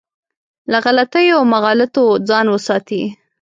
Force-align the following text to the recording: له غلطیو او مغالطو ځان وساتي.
له 0.71 0.77
غلطیو 0.85 1.37
او 1.39 1.43
مغالطو 1.53 2.05
ځان 2.29 2.45
وساتي. 2.49 3.03